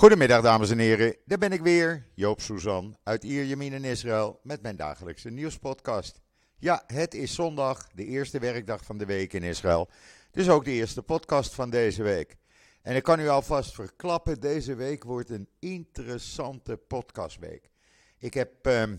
[0.00, 4.62] Goedemiddag dames en heren, daar ben ik weer, Joop Suzan uit Ierjemien in Israël met
[4.62, 6.20] mijn dagelijkse nieuwspodcast.
[6.58, 9.88] Ja, het is zondag, de eerste werkdag van de week in Israël,
[10.30, 12.36] dus ook de eerste podcast van deze week.
[12.82, 17.70] En ik kan u alvast verklappen, deze week wordt een interessante podcastweek.
[18.18, 18.96] Ik heb ehm,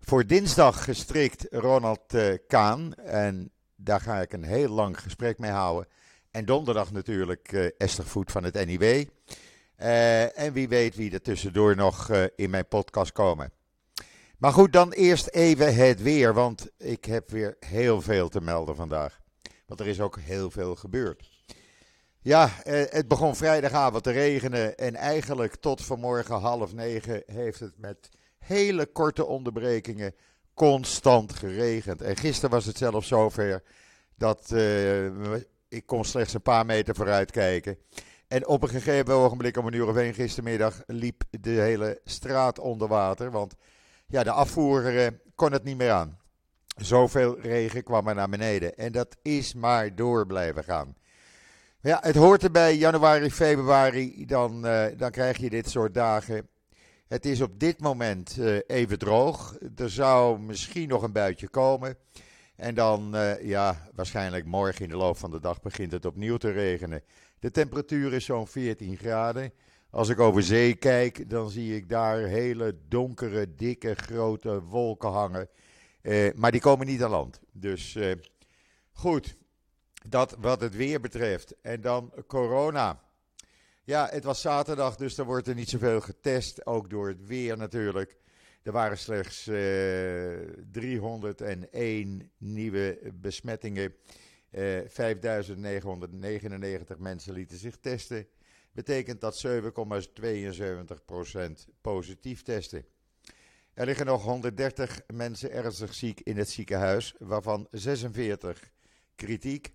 [0.00, 5.50] voor dinsdag gestrikt Ronald uh, Kaan en daar ga ik een heel lang gesprek mee
[5.50, 5.88] houden.
[6.30, 9.04] En donderdag natuurlijk uh, Esther Voet van het NIW.
[9.82, 13.52] Uh, en wie weet wie er tussendoor nog uh, in mijn podcast komen.
[14.38, 18.76] Maar goed, dan eerst even het weer, want ik heb weer heel veel te melden
[18.76, 19.20] vandaag.
[19.66, 21.30] Want er is ook heel veel gebeurd.
[22.20, 27.78] Ja, uh, het begon vrijdagavond te regenen en eigenlijk tot vanmorgen half negen heeft het
[27.78, 30.14] met hele korte onderbrekingen
[30.54, 32.02] constant geregend.
[32.02, 33.62] En gisteren was het zelfs zover
[34.14, 34.52] dat
[35.68, 37.78] ik kon slechts een paar meter vooruit kijken.
[38.28, 42.58] En op een gegeven ogenblik, om een uur of één gistermiddag, liep de hele straat
[42.58, 43.30] onder water.
[43.30, 43.54] Want
[44.06, 46.18] ja, de afvoer eh, kon het niet meer aan.
[46.76, 48.76] Zoveel regen kwam er naar beneden.
[48.76, 50.96] En dat is maar door blijven gaan.
[51.80, 56.48] Ja, het hoort erbij, januari, februari, dan, uh, dan krijg je dit soort dagen.
[57.06, 59.56] Het is op dit moment uh, even droog.
[59.76, 61.96] Er zou misschien nog een buitje komen.
[62.56, 66.50] En dan, ja, waarschijnlijk morgen in de loop van de dag begint het opnieuw te
[66.50, 67.02] regenen.
[67.38, 69.52] De temperatuur is zo'n 14 graden.
[69.90, 75.48] Als ik over zee kijk, dan zie ik daar hele donkere, dikke, grote wolken hangen.
[76.02, 77.40] Uh, maar die komen niet aan land.
[77.52, 78.12] Dus uh,
[78.92, 79.36] goed,
[80.08, 81.54] dat wat het weer betreft.
[81.60, 83.00] En dan corona.
[83.84, 86.66] Ja, het was zaterdag, dus er wordt er niet zoveel getest.
[86.66, 88.16] Ook door het weer natuurlijk.
[88.62, 89.56] Er waren slechts uh,
[90.72, 93.94] 301 nieuwe besmettingen.
[94.56, 94.88] Uh, 5.999
[96.98, 98.26] mensen lieten zich testen.
[98.72, 99.52] Betekent dat 7,72%
[101.80, 102.84] positief testen.
[103.74, 108.70] Er liggen nog 130 mensen ernstig ziek in het ziekenhuis, waarvan 46
[109.14, 109.72] kritiek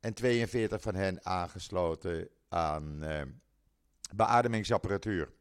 [0.00, 3.22] en 42 van hen aangesloten aan uh,
[4.14, 5.32] beademingsapparatuur.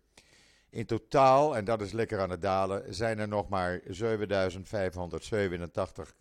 [0.69, 6.13] In totaal, en dat is lekker aan het dalen, zijn er nog maar 7587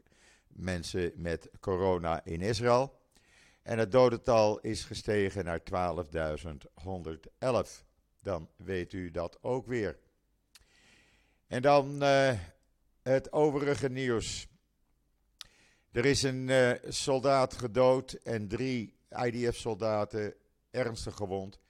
[0.53, 2.99] mensen met corona in Israël.
[3.63, 5.67] En het dodental is gestegen naar 12.111.
[8.23, 9.99] Dan weet u dat ook weer.
[11.47, 12.33] En dan uh,
[13.03, 14.47] het overige nieuws.
[15.93, 20.35] Er is een uh, soldaat gedood en drie IDF-soldaten
[20.71, 21.61] ernstig gewond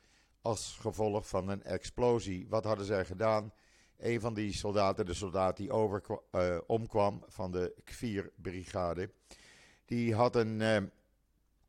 [0.42, 2.46] als gevolg van een explosie.
[2.48, 3.52] Wat hadden zij gedaan?
[4.00, 6.02] Een van die soldaten, de soldaat die over,
[6.32, 9.10] uh, omkwam van de Kvier-brigade,
[9.84, 10.76] die had een uh,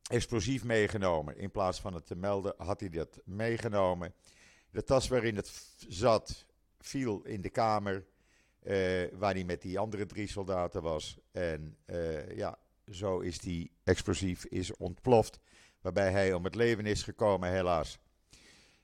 [0.09, 1.37] explosief meegenomen.
[1.37, 4.13] In plaats van het te melden, had hij dat meegenomen.
[4.69, 6.45] De tas waarin het zat,
[6.79, 8.05] viel in de kamer
[8.63, 11.17] uh, waar hij met die andere drie soldaten was.
[11.31, 11.77] En
[12.35, 12.57] ja,
[12.91, 15.39] zo is die explosief is ontploft,
[15.81, 17.99] waarbij hij om het leven is gekomen, helaas.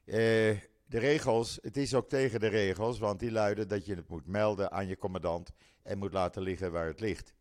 [0.05, 4.07] Uh, de regels, het is ook tegen de regels, want die luiden dat je het
[4.07, 5.51] moet melden aan je commandant
[5.83, 7.33] en moet laten liggen waar het ligt.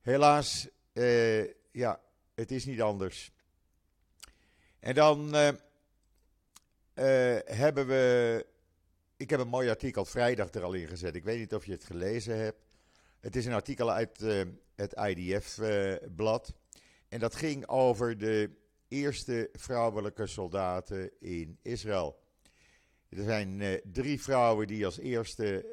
[0.00, 2.00] Helaas, uh, ja,
[2.34, 3.30] het is niet anders.
[4.78, 5.48] En dan uh,
[7.44, 8.46] hebben we,
[9.16, 11.14] ik heb een mooi artikel vrijdag er al in gezet.
[11.14, 12.66] Ik weet niet of je het gelezen hebt.
[13.20, 14.20] Het is een artikel uit
[14.74, 16.52] het IDF-blad.
[17.08, 18.50] en dat ging over de
[18.88, 22.18] eerste vrouwelijke soldaten in Israël.
[23.08, 25.64] Er zijn uh, drie vrouwen die als eerste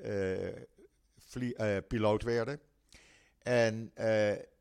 [1.35, 2.59] uh, uh, piloot werden.
[3.41, 3.91] En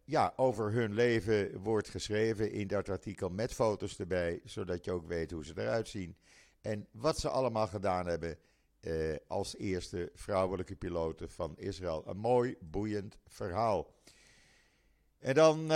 [0.04, 5.06] ja, over hun leven wordt geschreven in dat artikel met foto's erbij, zodat je ook
[5.06, 6.16] weet hoe ze eruit zien.
[6.60, 8.38] En wat ze allemaal gedaan hebben
[9.26, 12.02] als eerste vrouwelijke piloten van Israël.
[12.06, 13.94] Een mooi, boeiend verhaal.
[15.18, 15.72] En dan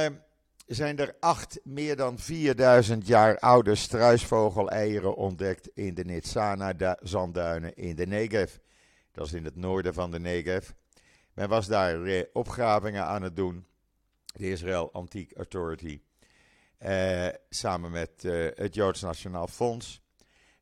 [0.68, 8.06] zijn er acht meer dan 4000 jaar oude struisvogeleieren ontdekt in de Nitsana-zandduinen in de
[8.06, 8.56] Negev.
[9.12, 10.70] Dat is in het noorden van de Negev.
[11.34, 13.66] Men was daar opgravingen aan het doen,
[14.32, 16.00] de Israel Antique Authority,
[16.78, 20.02] eh, samen met eh, het Joods Nationaal Fonds.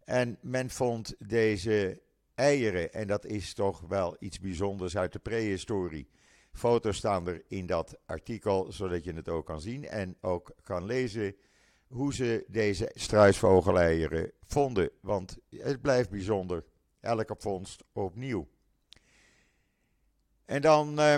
[0.04, 2.00] En men vond deze
[2.34, 6.08] eieren, en dat is toch wel iets bijzonders uit de prehistorie.
[6.56, 10.84] Foto's staan er in dat artikel, zodat je het ook kan zien en ook kan
[10.84, 11.36] lezen
[11.86, 14.90] hoe ze deze struisvogeleieren vonden.
[15.00, 16.64] Want het blijft bijzonder,
[17.00, 18.48] elke vondst opnieuw.
[20.44, 21.14] En dan, uh,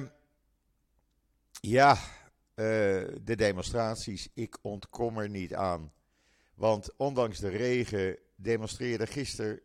[1.60, 1.96] ja, uh,
[3.22, 4.28] de demonstraties.
[4.34, 5.92] Ik ontkom er niet aan.
[6.54, 9.62] Want ondanks de regen demonstreerden gister,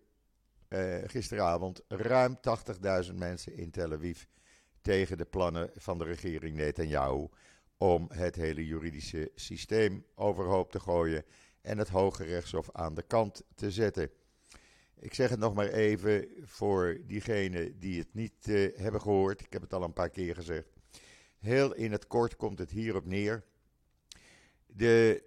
[0.69, 2.37] uh, gisteravond ruim
[3.05, 4.23] 80.000 mensen in Tel Aviv
[4.83, 7.27] tegen de plannen van de regering Netanyahu
[7.77, 11.25] om het hele juridische systeem overhoop te gooien
[11.61, 14.09] en het Hoge Rechtshof aan de kant te zetten.
[14.99, 19.41] Ik zeg het nog maar even voor diegenen die het niet uh, hebben gehoord.
[19.41, 20.67] Ik heb het al een paar keer gezegd.
[21.39, 23.43] Heel in het kort komt het hierop neer.
[24.65, 25.23] De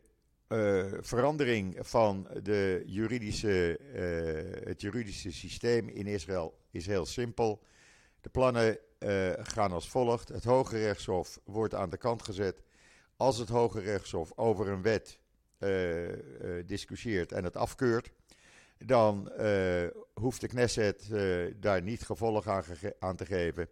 [0.49, 7.63] uh, verandering van de juridische, uh, het juridische systeem in Israël is heel simpel.
[8.21, 10.29] De plannen uh, gaan als volgt.
[10.29, 12.63] Het Hoge Rechtshof wordt aan de kant gezet.
[13.17, 15.19] Als het Hoge Rechtshof over een wet
[16.67, 18.11] discussieert en het afkeurt,
[18.79, 19.33] dan
[20.15, 21.11] hoeft de Knesset
[21.57, 22.65] daar niet gevolg aan,
[22.99, 23.69] aan, te geven.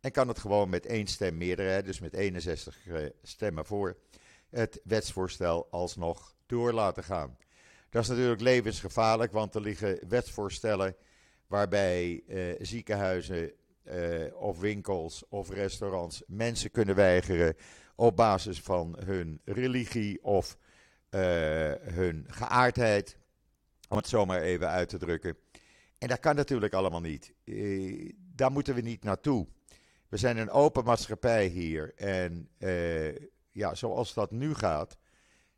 [0.00, 2.78] En kan het gewoon met één stem meerderheid, dus met 61
[3.22, 3.96] stemmen voor,
[4.50, 7.36] het wetsvoorstel alsnog door laten gaan.
[7.90, 10.96] Dat is natuurlijk levensgevaarlijk, want er liggen wetsvoorstellen
[11.46, 13.52] waarbij eh, ziekenhuizen
[13.88, 17.54] eh, of winkels of restaurants mensen kunnen weigeren
[17.96, 20.58] op basis van hun religie of
[21.10, 21.20] uh,
[21.80, 23.18] hun geaardheid,
[23.88, 25.36] om het zomaar even uit te drukken.
[25.98, 27.32] En dat kan natuurlijk allemaal niet.
[27.44, 29.46] Uh, daar moeten we niet naartoe.
[30.08, 32.48] We zijn een open maatschappij hier en
[33.52, 34.98] ja, zoals dat nu gaat,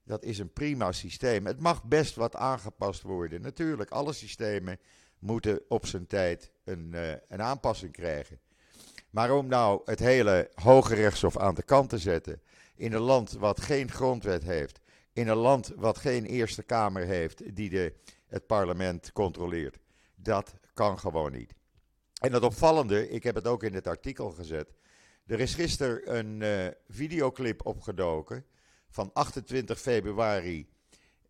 [0.05, 1.47] dat is een prima systeem.
[1.47, 3.41] Het mag best wat aangepast worden.
[3.41, 4.79] Natuurlijk, alle systemen
[5.21, 8.41] moeten op zijn tijd een, uh, een aanpassing krijgen.
[9.11, 12.41] Maar om nou het hele Hoge Rechtshof aan de kant te zetten,
[12.75, 14.81] in een land wat geen grondwet heeft,
[15.13, 17.95] in een land wat geen Eerste Kamer heeft die de,
[18.27, 19.79] het parlement controleert,
[20.15, 21.55] dat kan gewoon niet.
[22.21, 24.73] En het opvallende, ik heb het ook in het artikel gezet,
[25.27, 28.45] er is gisteren een uh, videoclip opgedoken
[28.89, 30.69] van 28 februari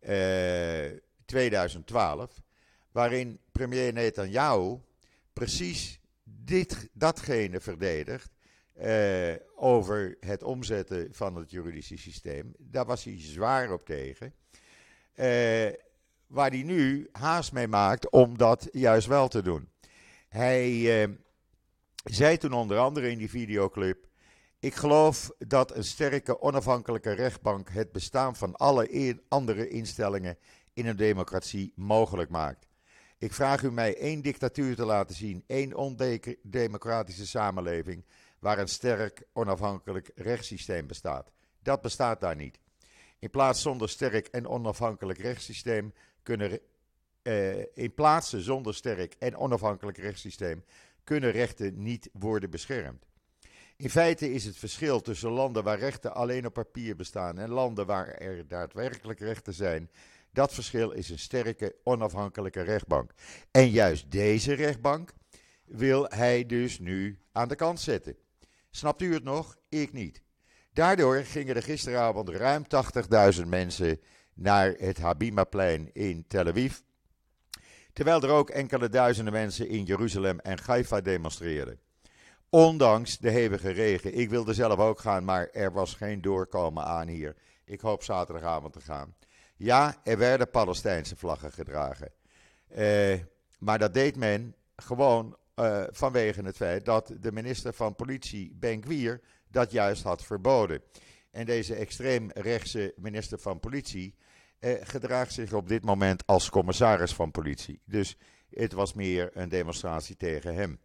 [0.01, 2.41] uh, eh, 2012,
[2.91, 4.79] waarin premier Netanyahu
[5.33, 8.31] precies dit, datgene verdedigt
[8.81, 12.53] uh, over het omzetten van het juridische systeem.
[12.57, 14.33] Daar was hij zwaar op tegen.
[16.27, 19.69] waar hij nu haast mee maakt om dat juist wel te doen.
[20.29, 21.17] Hij
[22.03, 24.07] zei toen onder andere in die videoclip.
[24.59, 30.37] Ik geloof dat een sterke onafhankelijke rechtbank het bestaan van alle andere instellingen
[30.73, 32.67] in een democratie mogelijk maakt.
[33.21, 38.05] Ik vraag u mij één dictatuur te laten zien, één ondemocratische samenleving
[38.39, 41.31] waar een sterk onafhankelijk rechtssysteem bestaat.
[41.63, 42.59] Dat bestaat daar niet.
[43.19, 46.59] In plaats zonder sterk en onafhankelijk rechtssysteem kunnen
[47.23, 50.63] uh, in plaatsen zonder sterk en onafhankelijk rechtssysteem
[51.03, 53.05] kunnen rechten niet worden beschermd.
[53.75, 57.85] In feite is het verschil tussen landen waar rechten alleen op papier bestaan en landen
[57.85, 59.89] waar er daadwerkelijk rechten zijn,
[60.31, 63.11] dat verschil is een sterke onafhankelijke rechtbank.
[63.51, 65.13] En juist deze rechtbank
[65.65, 68.15] wil hij dus nu aan de kant zetten.
[68.69, 69.57] Snapt u het nog?
[69.69, 70.21] Ik niet.
[70.73, 72.63] Daardoor gingen er gisteravond ruim
[73.41, 73.99] 80.000 mensen
[74.33, 76.77] naar het Habimaplein in Tel Aviv.
[77.93, 81.79] Terwijl er ook enkele duizenden mensen in Jeruzalem en Haifa demonstreerden.
[82.49, 84.17] Ondanks de hevige regen.
[84.17, 87.35] Ik wilde zelf ook gaan, maar er was geen doorkomen aan hier.
[87.65, 89.15] Ik hoop zaterdagavond te gaan.
[89.63, 92.11] Ja, er werden Palestijnse vlaggen gedragen.
[92.67, 93.19] Eh,
[93.59, 98.83] maar dat deed men gewoon uh, vanwege het feit dat de minister van Politie, Ben
[98.83, 100.81] Gwier, dat juist had verboden.
[101.31, 104.15] En deze extreemrechtse minister van Politie
[104.59, 107.81] eh, gedraagt zich op dit moment als commissaris van politie.
[107.85, 108.17] Dus
[108.49, 110.79] het was meer een demonstratie tegen hem.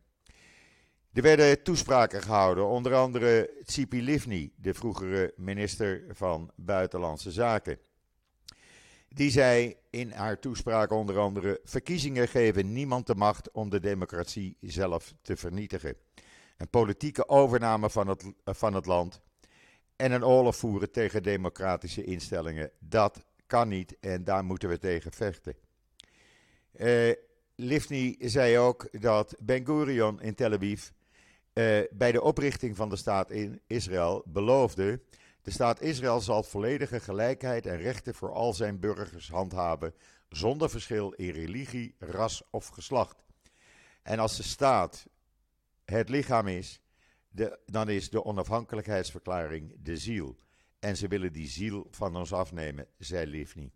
[1.12, 7.78] Er werden toespraken gehouden, onder andere Tsipi Livni, de vroegere minister van Buitenlandse Zaken.
[9.16, 14.56] Die zei in haar toespraak onder andere: verkiezingen geven niemand de macht om de democratie
[14.60, 15.96] zelf te vernietigen.
[16.56, 19.20] Een politieke overname van het, van het land
[19.96, 25.12] en een oorlog voeren tegen democratische instellingen, dat kan niet en daar moeten we tegen
[25.12, 25.54] vechten.
[26.72, 27.12] Uh,
[28.18, 30.88] zei ook dat Ben Gurion in Tel Aviv
[31.54, 35.00] uh, bij de oprichting van de staat in Israël beloofde:
[35.46, 39.94] de staat Israël zal volledige gelijkheid en rechten voor al zijn burgers handhaven,
[40.28, 43.24] zonder verschil in religie, ras of geslacht.
[44.02, 45.06] En als de staat
[45.84, 46.80] het lichaam is,
[47.66, 50.36] dan is de onafhankelijkheidsverklaring de ziel.
[50.78, 53.72] En ze willen die ziel van ons afnemen, zei Livni.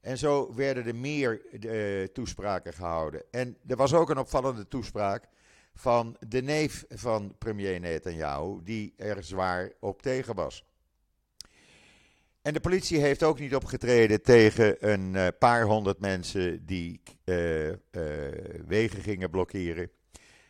[0.00, 3.22] En zo werden er meer uh, toespraken gehouden.
[3.30, 5.28] En er was ook een opvallende toespraak
[5.74, 10.64] van de neef van premier Netanyahu, die er zwaar op tegen was.
[12.46, 17.02] En de politie heeft ook niet opgetreden tegen een paar honderd mensen die
[18.66, 19.90] wegen gingen blokkeren.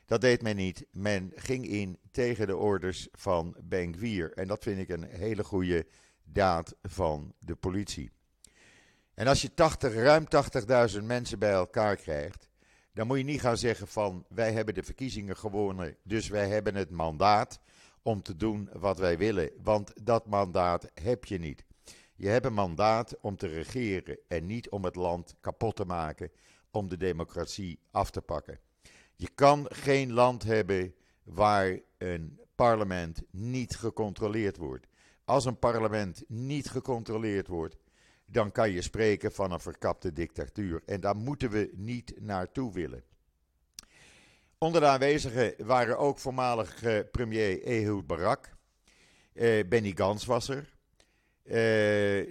[0.05, 0.87] Dat deed men niet.
[0.93, 4.33] Men ging in tegen de orders van Benkwier.
[4.33, 5.87] En dat vind ik een hele goede
[6.25, 8.11] daad van de politie.
[9.15, 10.25] En als je 80, ruim
[10.99, 12.49] 80.000 mensen bij elkaar krijgt,
[12.93, 16.75] dan moet je niet gaan zeggen van wij hebben de verkiezingen gewonnen, dus wij hebben
[16.75, 17.61] het mandaat
[18.03, 19.51] om te doen wat wij willen.
[19.63, 21.65] Want dat mandaat heb je niet.
[22.17, 26.31] Je hebt een mandaat om te regeren en niet om het land kapot te maken,
[26.71, 28.59] om de democratie af te pakken.
[29.15, 34.87] Je kan geen land hebben waar een parlement niet gecontroleerd wordt.
[35.25, 37.77] Als een parlement niet gecontroleerd wordt,
[38.27, 40.83] dan kan je spreken van een verkapte dictatuur.
[40.87, 43.05] En daar moeten we niet naartoe willen.
[44.59, 48.55] Onder de aanwezigen waren ook voormalig premier Ehud Barak.
[49.33, 50.76] Eh, Benny Gans was er.
[51.47, 51.53] Eh,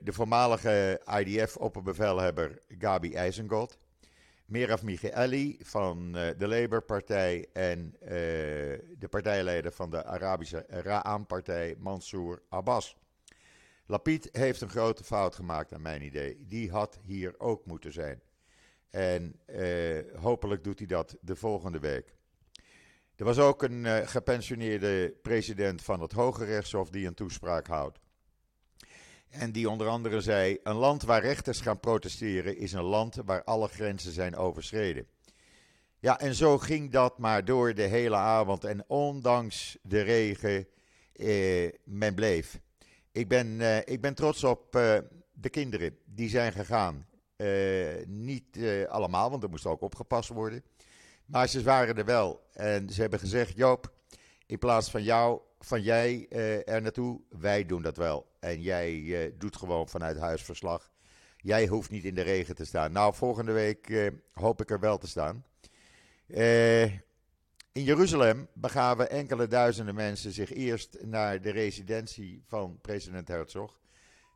[0.04, 3.78] de voormalige IDF-opperbevelhebber Gabi Eisengot.
[4.46, 7.96] Meraf Michaeli van de Labour-partij en
[8.98, 12.98] de partijleider van de Arabische Ra'am-partij Mansour Abbas.
[13.86, 16.46] Lapid heeft een grote fout gemaakt, naar mijn idee.
[16.48, 18.22] Die had hier ook moeten zijn.
[18.90, 22.16] En eh, hopelijk doet hij dat de volgende week.
[23.16, 28.00] Er was ook een gepensioneerde president van het Hoge Rechtshof die een toespraak houdt.
[29.30, 33.44] En die onder andere zei: Een land waar rechters gaan protesteren is een land waar
[33.44, 35.08] alle grenzen zijn overschreden.
[36.00, 38.64] Ja, en zo ging dat maar door de hele avond.
[38.64, 40.68] En ondanks de regen,
[41.14, 42.60] eh, men bleef.
[43.12, 44.98] Ik ben, uh, ik ben trots op uh,
[45.34, 47.08] de kinderen die zijn gegaan.
[47.38, 50.64] Uh, niet allemaal, want er moest ook opgepast worden.
[51.26, 52.44] Maar ze waren er wel.
[52.54, 53.94] En ze hebben gezegd: Joop,
[54.46, 56.28] in plaats van jou, van jij
[56.66, 58.28] er naartoe, wij doen dat wel.
[58.40, 60.92] En jij doet gewoon vanuit huis verslag.
[61.38, 62.92] Jij hoeft niet in de regen te staan.
[62.92, 65.46] Nou, volgende week hoop ik er wel te staan.
[67.72, 73.80] In Jeruzalem begaven enkele duizenden mensen zich eerst naar de residentie van president Herzog.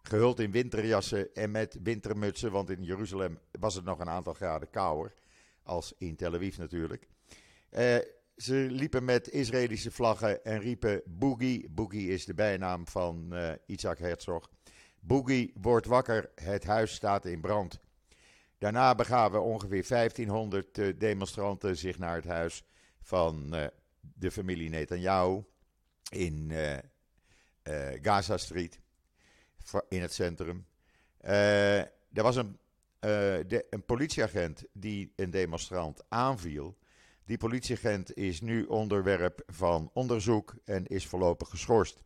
[0.02, 4.70] Gehuld in winterjassen en met wintermutsen, want in Jeruzalem was het nog een aantal graden
[4.70, 5.14] kouder.
[5.64, 7.08] Als in Tel Aviv natuurlijk.
[8.40, 11.70] Eh, ze liepen met Israëlische vlaggen en riepen Boogie.
[11.70, 14.50] Boogie is de bijnaam van uh, Isaac Herzog.
[15.00, 17.80] Boogie wordt wakker, het huis staat in brand.
[18.58, 22.64] Daarna begaven ongeveer 1500 eh, demonstranten zich naar het huis
[23.02, 23.66] van uh,
[24.00, 25.44] de familie Netanyahu
[26.10, 26.52] in
[28.02, 28.80] Gaza Street,
[29.90, 30.66] in het centrum.
[31.20, 32.58] er was een,
[33.70, 36.78] een politieagent die een demonstrant aanviel.
[37.30, 42.04] Die politieagent is nu onderwerp van onderzoek en is voorlopig geschorst.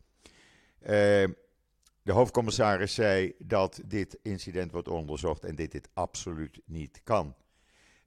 [0.79, 7.35] de hoofdcommissaris zei dat dit incident wordt onderzocht en dit dit absoluut niet kan.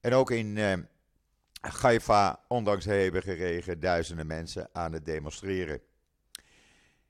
[0.01, 0.59] En ook in
[1.61, 5.81] Haifa, ondanks hevige regen, duizenden mensen aan het demonstreren.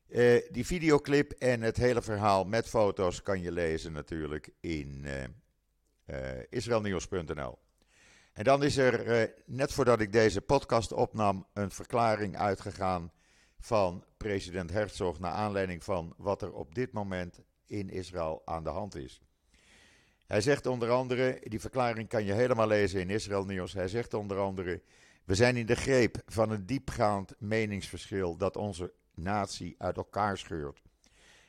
[0.09, 5.23] Uh, die videoclip en het hele verhaal met foto's kan je lezen natuurlijk in uh,
[6.07, 7.59] uh, israelnieuws.nl.
[8.37, 13.13] En dan is er, net voordat ik deze podcast opnam, een verklaring uitgegaan
[13.59, 18.71] van president Herzog naar aanleiding van wat er op dit moment in Israël aan de
[18.71, 19.21] hand is.
[20.27, 23.73] Hij zegt onder andere, die verklaring kan je helemaal lezen in Israël Nieuws.
[23.73, 24.83] Hij zegt onder andere:
[25.25, 30.83] We zijn in de greep van een diepgaand meningsverschil dat onze natie uit elkaar scheurt.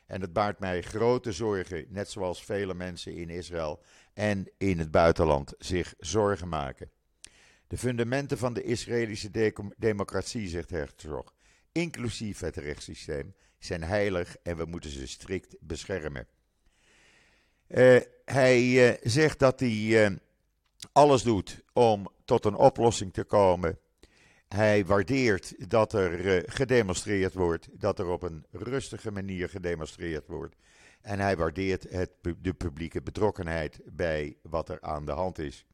[0.08, 3.82] En het baart mij grote zorgen, net zoals vele mensen in Israël
[4.14, 6.90] en in het buitenland zich zorgen maken.
[7.66, 11.34] De fundamenten van de Israëlische de democratie, zegt Herzog,
[11.72, 16.26] inclusief het rechtssysteem, zijn heilig en we moeten ze strikt beschermen.
[17.68, 20.16] Uh, hij uh, zegt dat hij uh,
[20.92, 23.78] alles doet om tot een oplossing te komen.
[24.48, 30.56] Hij waardeert dat er gedemonstreerd wordt, dat er op een rustige manier gedemonstreerd wordt.
[31.00, 35.66] En hij waardeert het, de publieke betrokkenheid bij wat er aan de hand is.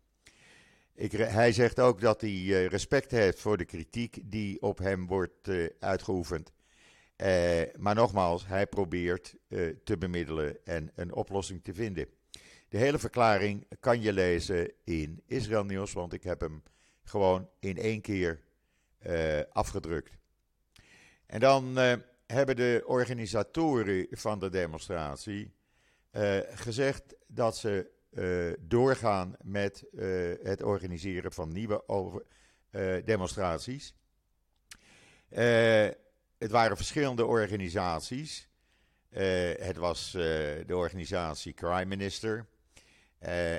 [0.95, 5.51] Ik, hij zegt ook dat hij respect heeft voor de kritiek die op hem wordt
[5.81, 6.53] uitgeoefend.
[7.17, 7.29] Uh,
[7.79, 9.35] maar nogmaals, hij probeert
[9.85, 12.07] te bemiddelen en een oplossing te vinden.
[12.69, 16.63] De hele verklaring kan je lezen in Israël Nieuws, want ik heb hem
[17.03, 18.44] gewoon in één keer
[19.53, 20.11] afgedrukt.
[21.27, 21.77] En dan
[22.27, 25.55] hebben de organisatoren van de demonstratie
[26.55, 27.91] gezegd dat ze
[28.61, 29.85] doorgaan met
[30.43, 32.23] het organiseren van nieuwe over,
[33.05, 33.95] demonstraties.
[36.39, 38.49] Het waren verschillende organisaties.
[39.59, 42.47] het was de organisatie Crime Minister.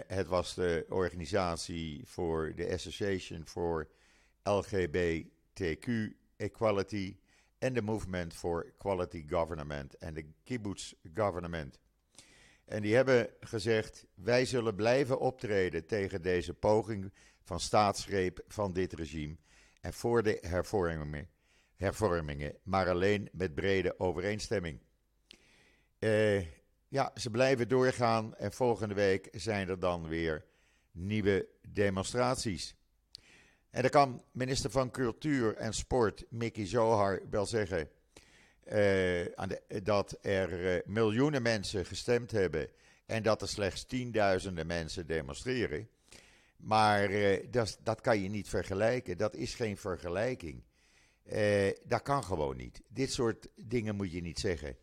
[0.07, 3.87] het was de organisatie voor de Association for
[5.55, 7.17] LGBTQ Equality
[7.57, 11.79] en de Movement for Quality Government en de Kibbutz Government.
[12.65, 18.93] En die hebben gezegd: wij zullen blijven optreden tegen deze poging van staatsgreep van dit
[18.93, 19.37] regime
[19.81, 21.29] en voor de hervormingen,
[21.75, 24.79] hervormingen maar alleen met brede overeenstemming.
[25.99, 26.39] Uh,
[26.87, 30.45] ja, ze blijven doorgaan en volgende week zijn er dan weer
[30.91, 32.75] nieuwe demonstraties.
[33.75, 37.89] En dan kan minister van Cultuur en Sport, Mickey Zohar, wel zeggen
[38.73, 39.25] uh,
[39.83, 42.69] dat er uh, miljoenen mensen gestemd hebben
[43.05, 45.89] en dat er slechts tienduizenden mensen demonstreren.
[46.57, 47.09] Maar
[47.49, 49.17] dat, dat, kan je niet vergelijken.
[49.17, 50.63] Dat is geen vergelijking.
[51.85, 52.81] dat kan gewoon niet.
[52.87, 54.77] Dit soort dingen moet je niet zeggen.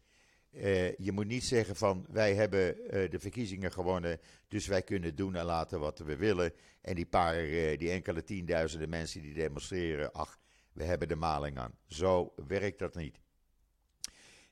[0.97, 2.76] Je moet niet zeggen van wij hebben
[3.11, 6.52] de verkiezingen gewonnen, dus wij kunnen doen en laten wat we willen.
[6.80, 7.37] En die paar,
[7.76, 10.38] die enkele tienduizenden mensen die demonstreren, ach,
[10.73, 11.75] we hebben de maling aan.
[11.87, 13.21] Zo werkt dat niet.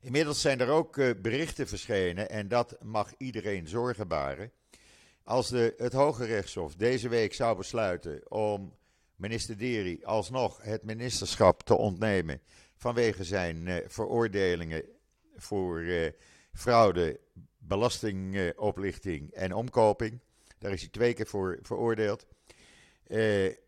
[0.00, 4.52] Inmiddels zijn er ook berichten verschenen en dat mag iedereen zorgen baren.
[5.22, 8.76] Als de, het Hoge Rechtshof deze week zou besluiten om
[9.16, 12.40] minister Deri alsnog het ministerschap te ontnemen
[12.76, 14.84] vanwege zijn veroordelingen
[15.42, 16.10] voor uh,
[16.52, 17.20] fraude,
[17.58, 20.20] belastingoplichting en omkoping.
[20.58, 22.26] Daar is hij twee keer voor veroordeeld.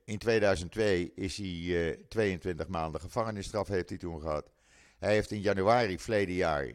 [0.05, 4.51] in 2002 is hij 22 maanden gevangenisstraf heeft hij toen gehad.
[4.99, 6.73] Hij heeft in januari verleden jaar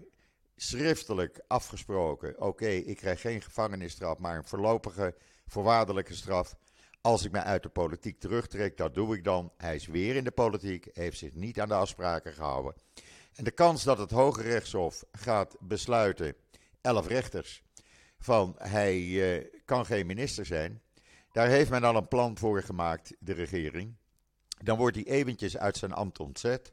[0.55, 5.15] schriftelijk afgesproken: oké, ik krijg geen gevangenisstraf, maar een voorlopige
[5.47, 6.55] voorwaardelijke straf.
[7.01, 9.51] Als ik me uit de politiek terugtrek, dat doe ik dan.
[9.57, 12.73] Hij is weer in de politiek, heeft zich niet aan de afspraken gehouden.
[13.37, 16.35] En de kans dat het Hoge Rechtshof gaat besluiten,
[16.81, 17.63] elf rechters,
[18.19, 20.81] van hij uh, kan geen minister zijn,
[21.31, 23.95] daar heeft men al een plan voor gemaakt, de regering.
[24.63, 26.71] Dan wordt hij eventjes uit zijn ambt ontzet.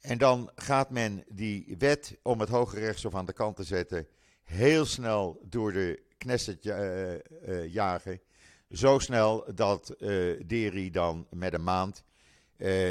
[0.00, 4.08] En dan gaat men die wet om het Hoge Rechtshof aan de kant te zetten
[4.42, 7.18] heel snel door de Knesset uh, uh,
[7.72, 8.20] jagen.
[8.70, 12.04] Zo snel dat uh, Deri dan met een maand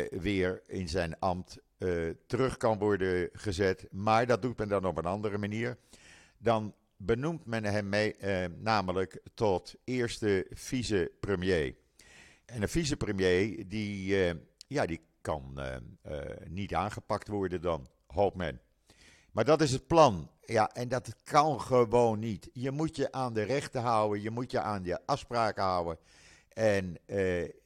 [0.10, 1.58] weer in zijn ambt
[2.28, 3.88] terug kan worden gezet.
[3.92, 5.78] Maar dat doet men dan op een andere manier.
[6.38, 8.16] Dan benoemt men hem mee,
[8.58, 11.76] namelijk tot eerste vicepremier.
[12.46, 14.16] En een vicepremier die,
[14.68, 15.60] ja, die kan
[16.48, 18.62] niet aangepakt worden dan, hoopt men.
[19.32, 20.30] Maar dat is het plan.
[20.42, 22.50] Ja, en dat kan gewoon niet.
[22.54, 25.98] Je moet je aan de rechten houden, je moet je aan je afspraken houden.
[26.50, 26.98] En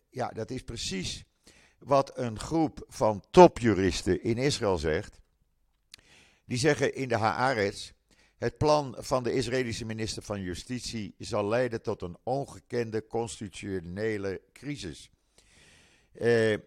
[0.10, 1.26] ja, dat is precies
[1.80, 5.20] wat een groep van topjuristen in Israël zegt.
[6.46, 7.92] Die zeggen in de Haaretz,
[8.38, 15.10] het plan van de Israëlische minister van Justitie zal leiden tot een ongekende constitutionele crisis.
[16.14, 16.58] Uh,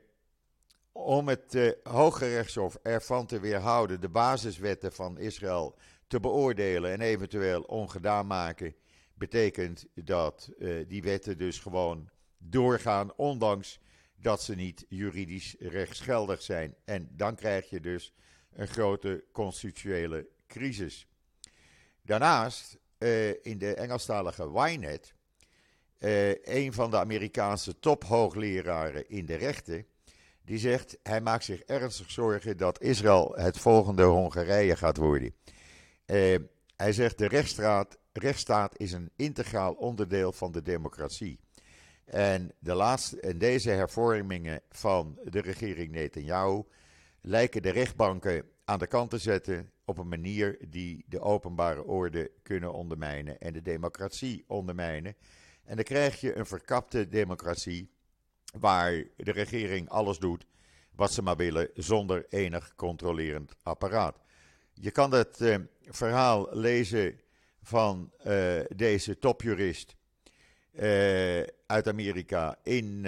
[0.92, 5.75] om het uh, Hoge Rechtshof ervan te weerhouden de basiswetten van Israël
[6.07, 8.75] te beoordelen en eventueel ongedaan maken,
[9.14, 13.81] betekent dat uh, die wetten dus gewoon doorgaan, ondanks
[14.23, 16.75] dat ze niet juridisch rechtsgeldig zijn.
[16.85, 18.13] En dan krijg je dus
[18.53, 21.07] een grote constitutionele crisis.
[22.03, 25.15] Daarnaast, uh, in de Engelstalige Ynet,
[26.43, 29.87] een van de Amerikaanse tophoogleraren in de rechten,
[30.45, 35.35] die zegt hij maakt zich ernstig zorgen dat Israël het volgende Hongarije gaat worden.
[36.07, 36.37] Uh,
[36.77, 41.41] hij zegt de rechtsstaat, rechtsstaat is een integraal onderdeel van de democratie.
[42.12, 46.62] En, de laatste, en deze hervormingen van de regering Netanyahu
[47.20, 52.31] lijken de rechtbanken aan de kant te zetten op een manier die de openbare orde
[52.42, 55.16] kunnen ondermijnen en de democratie ondermijnen.
[55.64, 57.90] En dan krijg je een verkapte democratie
[58.59, 60.46] waar de regering alles doet
[60.94, 64.18] wat ze maar willen zonder enig controlerend apparaat.
[64.72, 67.20] Je kan het uh, verhaal lezen
[67.62, 69.96] van uh, deze topjurist
[71.67, 73.07] uit Amerika in,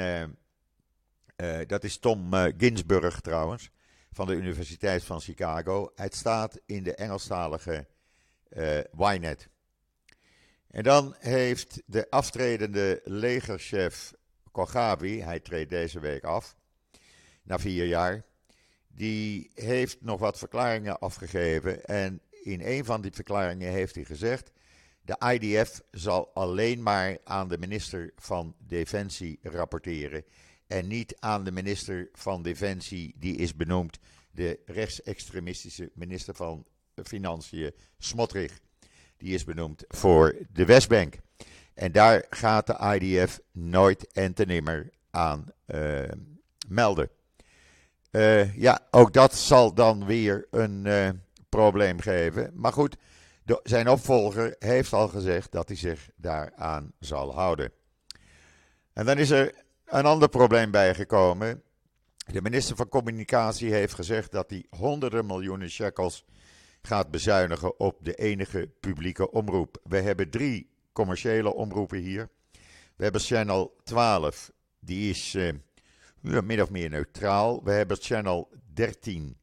[1.66, 3.70] dat is Tom Ginsburg trouwens,
[4.12, 5.92] van de Universiteit van Chicago.
[5.94, 7.86] Het staat in de Engelstalige
[8.96, 9.48] Ynet.
[10.70, 14.12] En dan heeft de aftredende legerchef
[14.52, 16.56] Kogabi, hij treedt deze week af,
[17.42, 18.24] na vier jaar,
[18.88, 21.84] die heeft nog wat verklaringen afgegeven.
[21.84, 24.50] En in een van die verklaringen heeft hij gezegd:
[25.04, 30.24] de IDF zal alleen maar aan de minister van Defensie rapporteren.
[30.66, 33.98] En niet aan de minister van Defensie, die is benoemd,
[34.30, 36.66] de rechtsextremistische minister van
[37.02, 38.60] Financiën Smotrich.
[39.16, 41.14] Die is benoemd voor de Westbank.
[41.74, 46.02] En daar gaat de IDF nooit en te nimmer aan uh,
[46.68, 47.08] melden.
[48.10, 51.08] Uh, ja, ook dat zal dan weer een uh,
[51.48, 52.50] probleem geven.
[52.54, 52.96] Maar goed,
[53.44, 57.72] de, zijn opvolger heeft al gezegd dat hij zich daaraan zal houden.
[58.92, 61.62] En dan is er een ander probleem bijgekomen.
[62.32, 66.24] De minister van Communicatie heeft gezegd dat hij honderden miljoenen shekels
[66.82, 69.78] gaat bezuinigen op de enige publieke omroep.
[69.82, 72.30] We hebben drie commerciële omroepen hier.
[72.96, 75.52] We hebben Channel 12, die is uh,
[76.20, 77.64] min of meer neutraal.
[77.64, 79.36] We hebben Channel 13,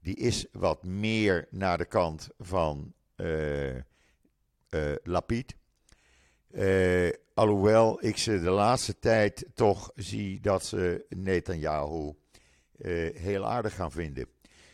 [0.00, 3.80] die is wat meer naar de kant van uh, uh,
[5.02, 5.56] Lapid.
[7.34, 12.12] alhoewel ik ze de laatste tijd toch zie dat ze Netanyahu
[13.14, 14.26] heel aardig gaan vinden.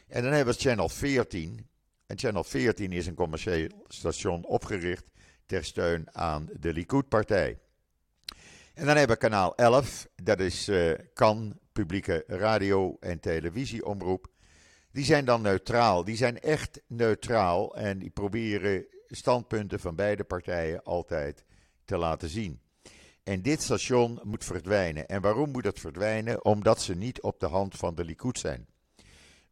[0.08, 1.68] En dan hebben we Channel 14.
[2.06, 5.04] En Channel 14 is een commercieel station opgericht
[5.46, 7.58] ter steun aan de Likud-partij.
[8.74, 10.70] En dan hebben we kanaal 11, dat is
[11.14, 14.31] kan, publieke radio- en televisieomroep.
[14.92, 20.82] Die zijn dan neutraal, die zijn echt neutraal en die proberen standpunten van beide partijen
[20.82, 21.44] altijd
[21.84, 22.60] te laten zien.
[23.22, 25.08] En dit station moet verdwijnen.
[25.08, 26.44] En waarom moet het verdwijnen?
[26.44, 28.66] Omdat ze niet op de hand van de Likud zijn.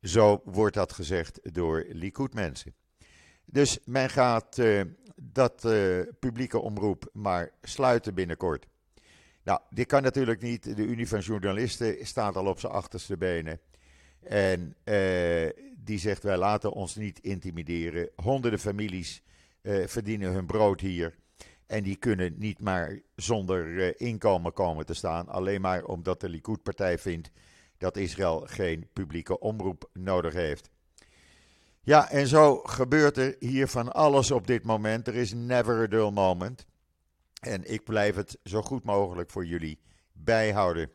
[0.03, 2.75] Zo wordt dat gezegd door Likud-mensen.
[3.45, 4.83] Dus men gaat uh,
[5.15, 8.67] dat uh, publieke omroep maar sluiten binnenkort.
[9.43, 10.77] Nou, dit kan natuurlijk niet.
[10.77, 13.61] De Unie van Journalisten staat al op zijn achterste benen.
[14.23, 18.09] En uh, die zegt: wij laten ons niet intimideren.
[18.17, 19.23] Honderden families
[19.63, 21.19] uh, verdienen hun brood hier.
[21.67, 25.29] En die kunnen niet maar zonder uh, inkomen komen te staan.
[25.29, 27.31] Alleen maar omdat de Likud-partij vindt
[27.79, 30.71] dat Israël geen publieke omroep nodig heeft.
[31.83, 35.07] Ja, en zo gebeurt er hier van alles op dit moment.
[35.07, 36.67] Er is never a dull moment.
[37.41, 39.81] En ik blijf het zo goed mogelijk voor jullie
[40.13, 40.91] bijhouden.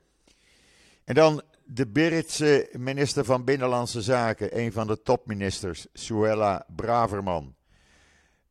[1.04, 7.56] En dan de Britse minister van Binnenlandse Zaken, een van de topministers, Suella Braverman,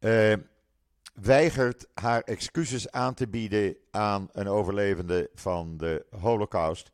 [0.00, 0.34] uh,
[1.14, 6.92] weigert haar excuses aan te bieden aan een overlevende van de Holocaust.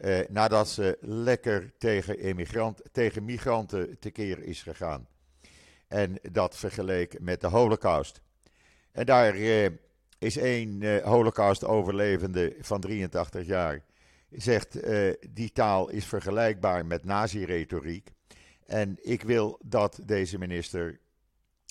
[0.00, 2.44] Uh, nadat ze lekker tegen,
[2.92, 5.08] tegen migranten tekeer is gegaan.
[5.88, 8.20] En dat vergeleek met de Holocaust.
[8.92, 9.68] En daar uh,
[10.18, 13.86] is één Holocaust-overlevende van 83 jaar.
[14.30, 14.78] Zegt:
[15.30, 18.10] die taal is vergelijkbaar met nazi-retoriek.
[18.66, 21.00] En ik wil dat deze minister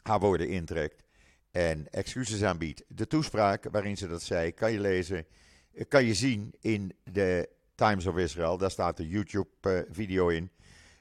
[0.04, 1.04] haar woorden intrekt
[1.52, 2.84] en excuses aanbiedt.
[2.88, 5.26] De toespraak waarin ze dat zei, kan je lezen,
[5.88, 8.58] kan je zien in de Times of Israel.
[8.58, 10.52] Daar staat de YouTube-video in.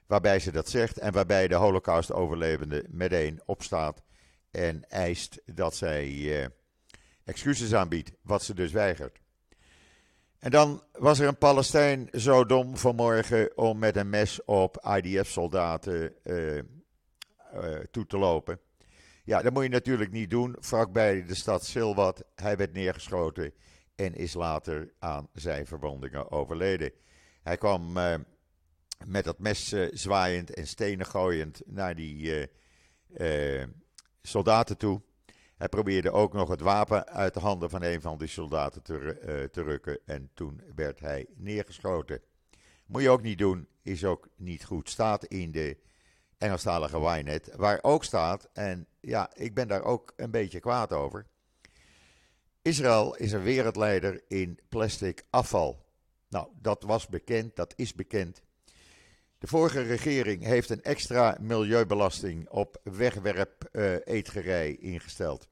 [0.07, 4.03] Waarbij ze dat zegt en waarbij de Holocaust-overlevende meteen opstaat
[4.51, 6.47] en eist dat zij uh,
[7.25, 9.21] excuses aanbiedt, wat ze dus weigert.
[10.47, 16.15] En dan was er een Palestijn zo dom vanmorgen om met een mes op IDF-soldaten
[16.25, 16.63] uh, uh,
[17.91, 18.61] toe te lopen.
[19.25, 20.57] Ja, dat moet je natuurlijk niet doen.
[20.59, 22.25] Vlakbij de stad Silwat.
[22.35, 23.53] Hij werd neergeschoten
[23.95, 26.93] en is later aan zijn verwondingen overleden.
[27.43, 28.15] Hij kwam uh,
[29.07, 32.49] met dat mes zwaaiend en stenen gooiend naar die
[34.23, 35.01] soldaten toe.
[35.57, 39.49] Hij probeerde ook nog het wapen uit de handen van een van die soldaten te,
[39.53, 42.21] te rukken en toen werd hij neergeschoten.
[42.87, 44.91] Moet je ook niet doen, is ook niet goed.
[44.91, 45.77] Staat in de
[46.39, 51.27] Engelstalige Wynet, waar ook staat, en ja, ik ben daar ook een beetje kwaad over
[52.67, 55.87] Israël is een wereldleider in plastic afval.
[56.29, 58.43] Nou, dat was bekend, dat is bekend.
[59.39, 65.49] De vorige regering heeft een extra milieubelasting op wegwerp-eetgerij ingesteld.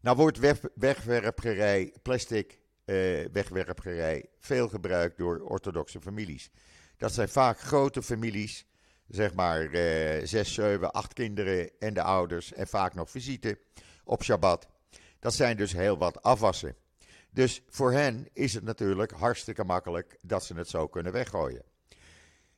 [0.00, 0.38] Nou wordt
[0.74, 6.50] wegwerpgerij, plastic uh, wegwerpgerij, veel gebruikt door orthodoxe families.
[6.96, 8.66] Dat zijn vaak grote families,
[9.08, 13.58] zeg maar uh, zes, zeven, acht kinderen en de ouders en vaak nog visite
[14.04, 14.68] op Shabbat.
[15.18, 16.76] Dat zijn dus heel wat afwassen.
[17.30, 21.64] Dus voor hen is het natuurlijk hartstikke makkelijk dat ze het zo kunnen weggooien.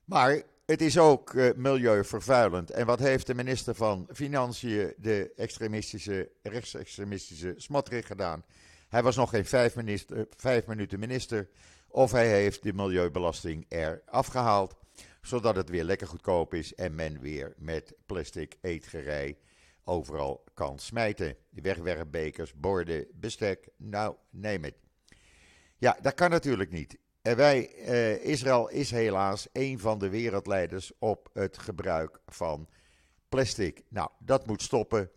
[0.07, 2.71] Maar het is ook uh, milieuvervuilend.
[2.71, 8.45] En wat heeft de minister van Financiën, de extremistische, rechtsextremistische Smotrich gedaan?
[8.89, 11.49] Hij was nog geen vijf, minister, vijf minuten minister.
[11.89, 14.77] Of hij heeft de milieubelasting eraf gehaald.
[15.23, 19.39] Zodat het weer lekker goedkoop is en men weer met plastic eetgerij
[19.85, 21.37] overal kan smijten.
[21.51, 24.75] Wegwerpbekers, borden, bestek, nou, neem het.
[25.79, 26.99] Ja, dat kan natuurlijk niet.
[27.27, 32.69] En wij, eh, Israël is helaas een van de wereldleiders op het gebruik van
[33.29, 33.83] plastic.
[33.89, 35.11] Nou, dat moet stoppen.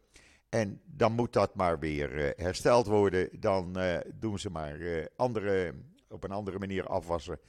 [0.49, 3.29] En dan moet dat maar weer hersteld worden.
[3.39, 3.77] Dan
[4.13, 5.73] doen ze maar andere,
[6.07, 7.39] op een andere manier afwassen.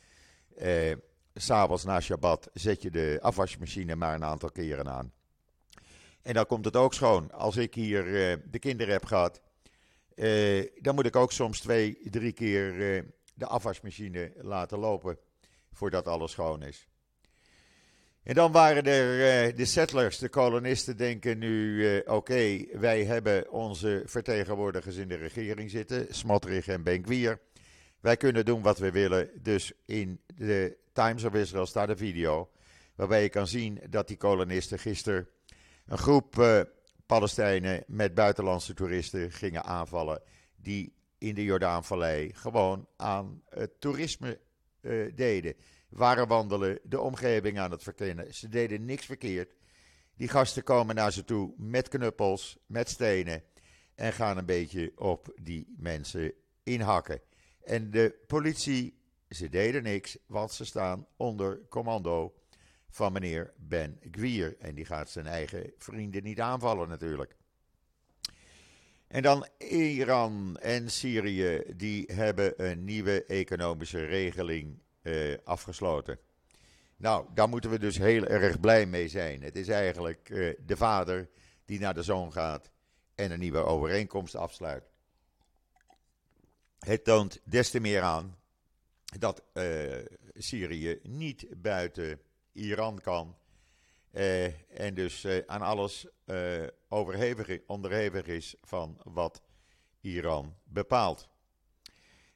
[1.35, 5.13] S'avonds na Shabbat zet je de afwasmachine maar een aantal keren aan.
[6.23, 7.33] En dan komt het ook schoon.
[7.33, 8.05] Als ik hier
[8.51, 9.41] de kinderen heb gehad,
[10.81, 13.05] dan moet ik ook soms twee, drie keer
[13.41, 15.19] de afwasmachine laten lopen
[15.73, 16.89] voordat alles schoon is.
[18.23, 23.51] En dan waren er uh, de settlers, de kolonisten, denken nu: uh, oké, wij hebben
[23.51, 27.41] onze vertegenwoordigers in de regering zitten, Smotrich en Benkwier.
[28.01, 29.31] Wij kunnen doen wat we willen.
[29.43, 32.51] Dus in de Times of Israel staat een video
[32.95, 35.29] waarbij je kan zien dat die kolonisten gisteren
[35.87, 36.61] een groep uh,
[37.07, 40.23] Palestijnen met buitenlandse toeristen gingen aanvallen
[40.57, 44.41] die in de Jordaanvallei gewoon aan het toerisme
[44.81, 45.55] uh, deden.
[45.89, 48.35] Waren wandelen, de omgeving aan het verkennen.
[48.35, 49.55] Ze deden niks verkeerd.
[50.17, 53.43] Die gasten komen naar ze toe met knuppels, met stenen
[53.95, 57.21] en gaan een beetje op die mensen inhakken.
[57.65, 62.35] En de politie, ze deden niks, want ze staan onder commando
[62.89, 64.57] van meneer Ben Gwier.
[64.59, 67.37] En die gaat zijn eigen vrienden niet aanvallen natuurlijk.
[69.11, 76.19] En dan Iran en Syrië, die hebben een nieuwe economische regeling uh, afgesloten.
[76.97, 79.43] Nou, daar moeten we dus heel erg blij mee zijn.
[79.43, 81.29] Het is eigenlijk uh, de vader
[81.65, 82.71] die naar de zoon gaat
[83.15, 84.85] en een nieuwe overeenkomst afsluit.
[86.79, 88.39] Het toont des te meer aan
[89.19, 89.97] dat uh,
[90.35, 92.21] Syrië niet buiten
[92.53, 93.37] Iran kan
[94.69, 99.43] en dus aan alles uh, overhevig, onderhevig is van wat
[100.01, 101.29] Iran bepaalt.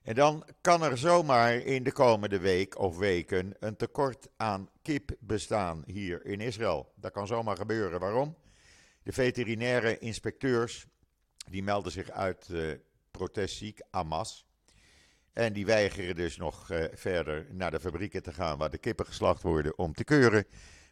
[0.03, 5.11] En dan kan er zomaar in de komende week of weken een tekort aan kip
[5.21, 6.93] bestaan hier in Israël.
[6.97, 8.01] Dat kan zomaar gebeuren.
[8.01, 8.37] Waarom?
[9.03, 10.87] De veterinaire inspecteurs
[11.49, 12.49] die melden zich uit
[13.11, 14.47] protestziek, Hamas.
[15.33, 19.43] En die weigeren dus nog verder naar de fabrieken te gaan waar de kippen geslacht
[19.43, 20.47] worden om te keuren.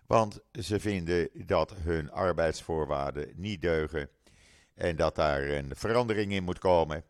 [0.06, 4.08] Want ze vinden dat hun arbeidsvoorwaarden niet deugen.
[4.74, 7.04] En dat daar een verandering in moet komen.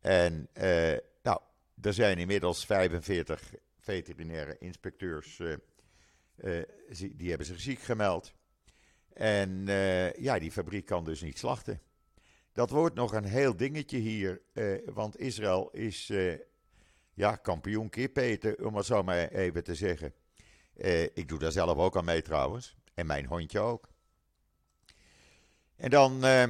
[0.00, 1.40] En eh, nou,
[1.80, 5.38] er zijn inmiddels 45 veterinaire inspecteurs.
[5.38, 5.54] Uh,
[6.36, 6.64] uh,
[7.12, 8.32] die hebben zich ziek gemeld.
[9.12, 9.66] En
[10.18, 11.80] ja, die fabriek kan dus niet slachten.
[12.52, 14.40] Dat wordt nog een heel dingetje hier.
[14.84, 16.12] want Israël is
[17.14, 20.12] ja, kampioen eten, om het zo maar even te zeggen.
[20.78, 22.76] Uh, ik doe daar zelf ook aan mee trouwens.
[22.94, 23.88] En mijn hondje ook.
[25.76, 26.42] En dan uh,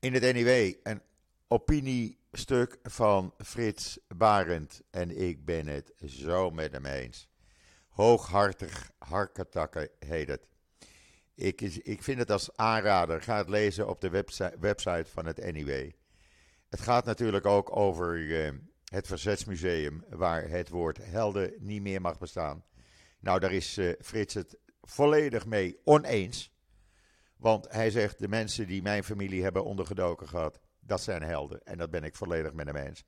[0.00, 1.02] in het NIW een
[1.48, 4.82] opiniestuk van Frits Barend.
[4.90, 7.28] En ik ben het zo met hem eens.
[7.88, 10.46] Hooghartig harketakken heet het.
[11.34, 13.22] Ik, ik vind het als aanrader.
[13.22, 15.90] Ga het lezen op de website, website van het NIW.
[16.68, 18.50] Het gaat natuurlijk ook over uh,
[18.84, 22.64] het Verzetsmuseum, waar het woord helden niet meer mag bestaan.
[23.26, 26.52] Nou, daar is uh, Frits het volledig mee oneens.
[27.36, 31.64] Want hij zegt: de mensen die mijn familie hebben ondergedoken gehad, dat zijn helden.
[31.64, 33.04] En dat ben ik volledig met hem eens.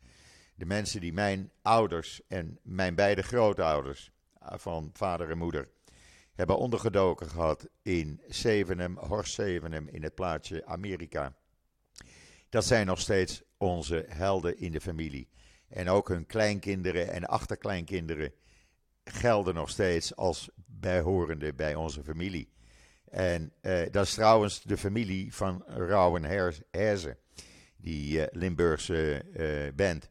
[0.55, 5.69] De mensen die mijn ouders en mijn beide grootouders, eh, van vader en moeder,
[6.35, 11.37] hebben ondergedoken gehad in Zevenum, Horst Zevenum, in het plaatsje Amerika.
[12.49, 15.29] Dat zijn nog steeds onze helden in de familie.
[15.69, 18.33] En ook hun kleinkinderen en achterkleinkinderen
[19.11, 22.53] gelden nog steeds als bijhorende bij onze familie.
[23.11, 26.25] En uh, dat is trouwens de familie van Rauwen
[26.71, 27.17] Herzen,
[27.77, 30.11] die uh, Limburgse uh, band.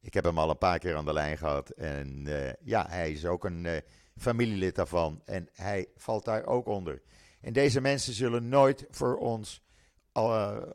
[0.00, 1.70] Ik heb hem al een paar keer aan de lijn gehad.
[1.70, 2.26] En
[2.64, 3.82] ja, hij is ook een
[4.16, 5.22] familielid daarvan.
[5.24, 7.02] En hij valt daar ook onder.
[7.40, 9.62] En deze mensen zullen nooit voor ons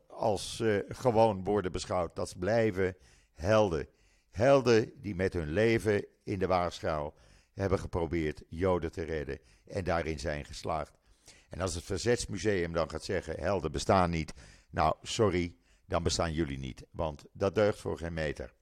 [0.07, 2.15] als gewoon worden beschouwd.
[2.15, 2.95] Dat blijven
[3.33, 3.87] helden.
[4.31, 7.13] Helden die met hun leven in de waarschuw
[7.57, 10.97] hebben geprobeerd Joden te redden en daarin zijn geslaagd.
[11.49, 14.33] En als het Verzetsmuseum dan gaat zeggen: helden bestaan niet,
[14.69, 18.53] nou sorry, dan bestaan jullie niet, want dat deugt voor geen meter.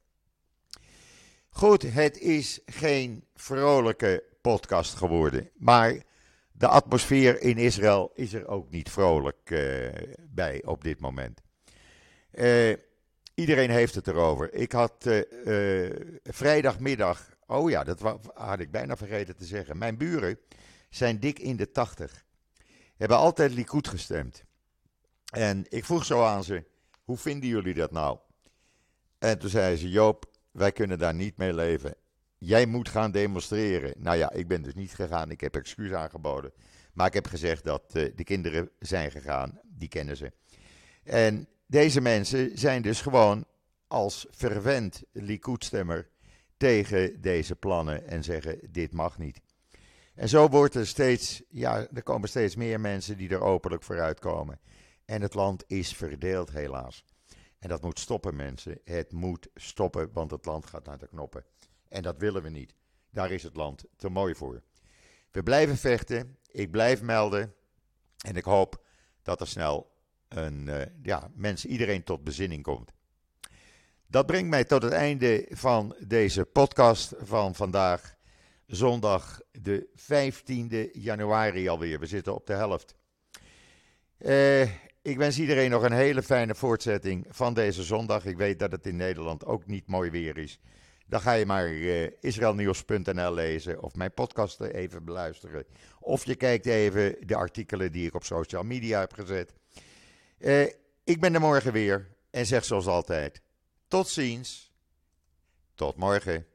[1.50, 6.04] Goed, het is geen vrolijke podcast geworden, maar
[6.52, 9.90] de atmosfeer in Israël is er ook niet vrolijk uh,
[10.30, 11.42] bij op dit moment.
[12.32, 12.76] Uh,
[13.34, 14.54] iedereen heeft het erover.
[14.54, 15.90] Ik had uh,
[16.24, 18.02] vrijdagmiddag Oh ja, dat
[18.34, 19.78] had ik bijna vergeten te zeggen.
[19.78, 20.40] Mijn buren
[20.90, 22.26] zijn dik in de tachtig.
[22.96, 24.44] Hebben altijd Likud gestemd.
[25.32, 26.64] En ik vroeg zo aan ze:
[27.04, 28.20] hoe vinden jullie dat nou?
[29.18, 31.96] En toen zei ze: Joop, wij kunnen daar niet mee leven.
[32.38, 33.94] Jij moet gaan demonstreren.
[33.98, 35.32] Nou ja, ik ben dus niet gegaan.
[35.32, 36.54] Ik heb excuus aangeboden.
[36.94, 40.32] Maar ik heb gezegd dat de kinderen zijn gegaan, die kennen ze.
[41.04, 43.46] En deze mensen zijn dus gewoon
[43.88, 46.10] als fervent Likud-stemmer
[46.58, 49.42] tegen deze plannen en zeggen: dit mag niet.
[50.16, 54.20] En zo wordt er steeds, ja, er komen steeds meer mensen die er openlijk vooruit
[54.20, 54.60] komen.
[55.06, 57.06] En het land is verdeeld, helaas.
[57.60, 58.80] En dat moet stoppen, mensen.
[58.84, 61.46] Het moet stoppen, want het land gaat naar de knoppen.
[61.88, 62.76] En dat willen we niet.
[63.10, 64.64] Daar is het land te mooi voor.
[65.32, 66.38] We blijven vechten.
[66.52, 67.54] Ik blijf melden.
[68.26, 68.86] En ik hoop
[69.22, 69.92] dat er snel
[70.28, 72.92] een, uh, ja, mensen, iedereen tot bezinning komt.
[74.16, 78.16] Dat brengt mij tot het einde van deze podcast van vandaag,
[78.68, 82.00] zondag de 15e januari alweer.
[82.00, 82.96] We zitten op de helft.
[84.20, 84.62] Uh,
[85.02, 88.26] ik wens iedereen nog een hele fijne voortzetting van deze zondag.
[88.26, 90.60] Ik weet dat het in Nederland ook niet mooi weer is.
[91.08, 95.66] Dan ga je maar uh, israelnieuws.nl lezen of mijn podcasten even beluisteren.
[96.00, 99.54] Of je kijkt even de artikelen die ik op social media heb gezet.
[100.40, 100.62] Uh,
[101.04, 103.44] ik ben er morgen weer en zeg zoals altijd:
[103.88, 104.72] tot ziens.
[105.76, 106.46] Tot morgen.